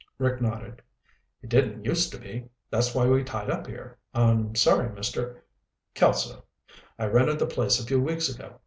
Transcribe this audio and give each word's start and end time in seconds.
Rick 0.17 0.41
nodded. 0.41 0.81
"It 1.43 1.49
didn't 1.51 1.85
use 1.85 2.09
to 2.09 2.17
be. 2.17 2.49
That's 2.71 2.95
why 2.95 3.05
we 3.05 3.23
tied 3.23 3.51
up 3.51 3.67
here. 3.67 3.99
I'm 4.15 4.55
sorry, 4.55 4.89
Mr...." 4.89 5.41
"Kelso. 5.93 6.43
I 6.97 7.05
rented 7.05 7.37
the 7.37 7.45
place 7.45 7.79
a 7.79 7.85
few 7.85 8.01
weeks 8.01 8.27
ago. 8.27 8.55